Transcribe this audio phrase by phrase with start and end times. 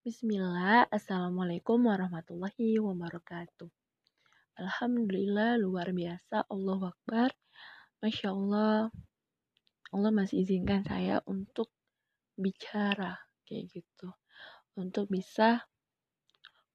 [0.00, 3.68] Bismillah, Assalamualaikum warahmatullahi wabarakatuh.
[4.56, 7.28] Alhamdulillah, luar biasa, Allah Akbar.
[8.00, 8.88] Masya Allah,
[9.92, 11.68] Allah masih izinkan saya untuk
[12.32, 14.08] bicara kayak gitu.
[14.72, 15.68] Untuk bisa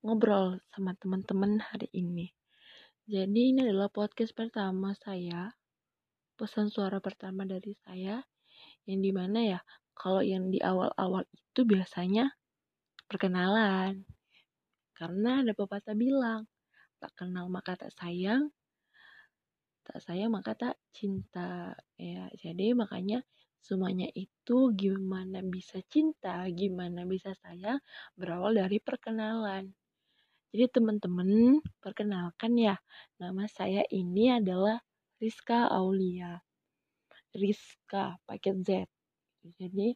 [0.05, 2.29] ngobrol sama teman-teman hari ini.
[3.09, 5.49] Jadi ini adalah podcast pertama saya,
[6.37, 8.21] pesan suara pertama dari saya,
[8.85, 9.59] yang di mana ya,
[9.97, 12.29] kalau yang di awal-awal itu biasanya
[13.05, 14.03] perkenalan.
[14.95, 16.47] Karena ada pepatah bilang,
[16.99, 18.47] tak kenal maka tak sayang,
[19.83, 21.75] tak sayang maka tak cinta.
[21.99, 23.21] Ya, jadi makanya
[23.59, 27.83] semuanya itu gimana bisa cinta, gimana bisa sayang,
[28.15, 29.73] berawal dari perkenalan.
[30.55, 32.79] Jadi teman-teman, perkenalkan ya,
[33.19, 34.79] nama saya ini adalah
[35.19, 36.39] Rizka Aulia.
[37.35, 38.87] Rizka pakai Z.
[39.59, 39.91] Jadi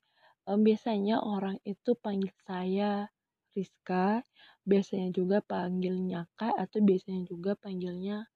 [0.48, 3.09] um, biasanya orang itu panggil saya
[3.57, 4.21] Rizka,
[4.63, 8.29] biasanya juga panggilnya Kak atau biasanya juga panggilnya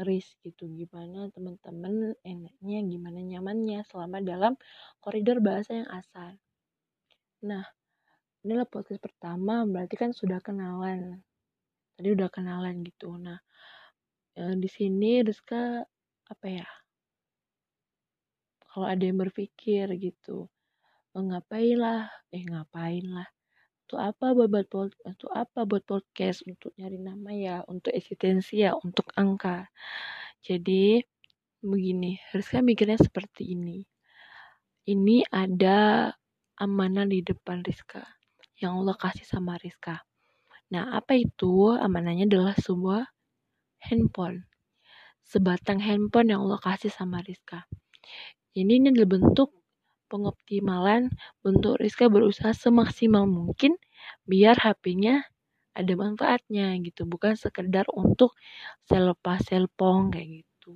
[0.00, 0.66] Riz gitu.
[0.68, 4.56] Gimana teman-teman enaknya, gimana nyamannya selama dalam
[4.98, 6.34] koridor bahasa yang asal.
[7.46, 7.64] Nah,
[8.44, 11.20] inilah podcast pertama, berarti kan sudah kenalan.
[11.96, 13.16] Tadi udah kenalan gitu.
[13.20, 13.38] Nah,
[14.34, 15.84] di sini Rizka
[16.32, 16.68] apa ya?
[18.70, 20.48] Kalau ada yang berpikir gitu,
[21.18, 23.28] ngapain lah eh ngapain lah
[23.90, 24.70] untuk apa buat
[25.02, 29.66] untuk apa buat podcast untuk nyari nama ya untuk eksistensi ya untuk angka?
[30.46, 31.02] Jadi
[31.58, 33.82] begini Rizka mikirnya seperti ini.
[34.86, 36.06] Ini ada
[36.54, 38.06] amanah di depan Rizka
[38.62, 40.06] yang Allah kasih sama Rizka.
[40.70, 41.74] Nah apa itu?
[41.74, 43.10] Amanahnya adalah sebuah
[43.90, 44.46] handphone.
[45.26, 47.66] Sebatang handphone yang Allah kasih sama Rizka.
[48.54, 49.59] Ini ini adalah bentuk
[50.10, 51.08] pengoptimalan
[51.46, 53.78] bentuk Rizka berusaha semaksimal mungkin
[54.26, 55.24] biar HP-nya
[55.74, 57.06] ada manfaatnya gitu.
[57.08, 58.34] Bukan sekedar untuk
[58.90, 60.74] selepas selpong kayak gitu.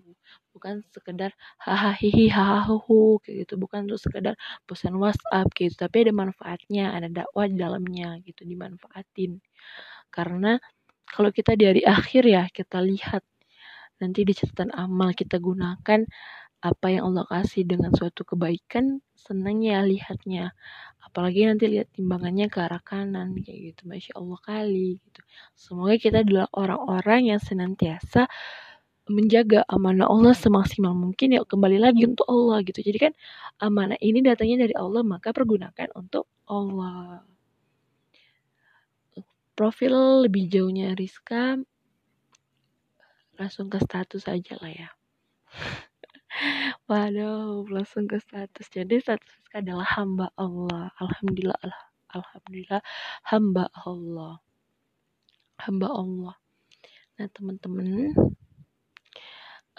[0.54, 2.78] Bukan sekedar hahaha hahaha
[3.26, 3.54] kayak gitu.
[3.58, 4.34] Bukan untuk sekedar
[4.68, 5.74] pesan WhatsApp gitu.
[5.76, 9.42] Tapi ada manfaatnya ada dakwah di dalamnya gitu dimanfaatin.
[10.14, 10.56] Karena
[11.10, 13.22] kalau kita dari akhir ya kita lihat
[14.02, 16.02] nanti di catatan amal kita gunakan
[16.64, 20.56] apa yang Allah kasih dengan suatu kebaikan senang ya lihatnya.
[21.04, 23.80] Apalagi nanti lihat timbangannya ke arah kanan kayak gitu.
[23.84, 25.20] Masya Allah kali gitu.
[25.52, 28.32] Semoga kita adalah orang-orang yang senantiasa
[29.04, 31.36] menjaga amanah Allah semaksimal mungkin.
[31.36, 32.80] Ya kembali lagi untuk Allah gitu.
[32.80, 33.12] Jadi kan
[33.60, 37.20] amanah ini datangnya dari Allah maka pergunakan untuk Allah.
[39.54, 41.60] Profil lebih jauhnya Rizka
[43.38, 44.88] langsung ke status aja lah ya
[46.84, 48.68] Waduh, langsung ke status.
[48.68, 50.92] Jadi status adalah hamba Allah.
[51.00, 51.56] Alhamdulillah,
[52.12, 52.84] alhamdulillah
[53.24, 54.44] hamba Allah.
[55.64, 56.36] Hamba Allah.
[57.16, 58.12] Nah, teman-teman,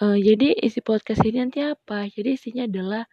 [0.02, 2.10] uh, jadi isi podcast ini nanti apa?
[2.10, 3.06] Jadi isinya adalah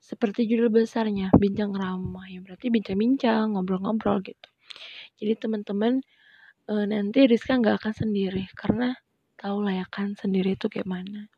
[0.00, 2.24] seperti judul besarnya, bincang ramah.
[2.32, 4.48] Ya berarti bincang-bincang, ngobrol-ngobrol gitu.
[5.20, 6.00] Jadi teman-teman
[6.72, 8.96] uh, nanti Rizka nggak akan sendiri karena
[9.36, 11.28] tahu lah ya kan sendiri itu kayak mana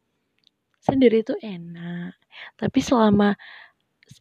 [0.86, 2.14] sendiri itu enak.
[2.54, 3.34] Tapi selama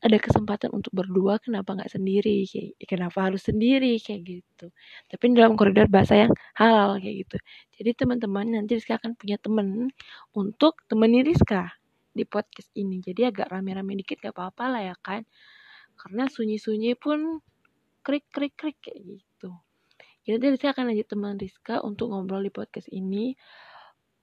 [0.02, 2.50] ada kesempatan untuk berdua kenapa nggak sendiri?
[2.50, 4.02] Kayak kenapa harus sendiri?
[4.02, 4.68] Kayak gitu.
[5.14, 7.38] Tapi dalam koridor bahasa yang halal kayak gitu.
[7.78, 9.94] Jadi teman-teman nanti Rizka akan punya temen
[10.34, 11.70] untuk temani Rizka
[12.18, 12.98] di podcast ini.
[13.04, 15.22] Jadi agak rame-rame dikit gak apa-apa lah ya kan?
[15.96, 17.40] Karena sunyi-sunyi pun
[18.02, 19.54] krik krik krik kayak gitu.
[20.26, 23.38] Jadi nanti Rizka akan lanjut teman Rizka untuk ngobrol di podcast ini.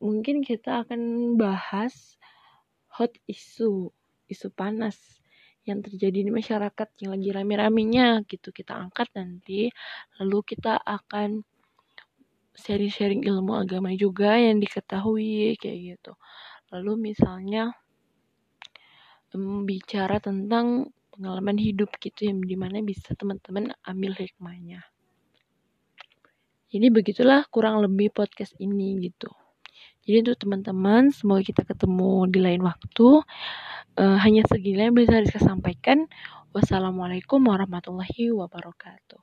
[0.03, 2.19] Mungkin kita akan bahas
[2.93, 3.89] hot isu,
[4.29, 4.97] isu panas
[5.63, 8.51] yang terjadi di masyarakat yang lagi rame-ramenya gitu.
[8.53, 9.71] Kita angkat nanti
[10.19, 11.41] lalu kita akan
[12.53, 16.13] sharing-sharing ilmu agama juga yang diketahui kayak gitu.
[16.75, 17.73] Lalu misalnya
[19.65, 24.85] bicara tentang pengalaman hidup gitu yang di mana bisa teman-teman ambil hikmahnya.
[26.73, 29.29] Jadi begitulah kurang lebih podcast ini gitu
[30.03, 33.23] jadi untuk teman-teman, semoga kita ketemu di lain waktu.
[33.95, 36.11] Uh, hanya segini yang bisa saya sampaikan.
[36.51, 39.23] Wassalamualaikum warahmatullahi wabarakatuh.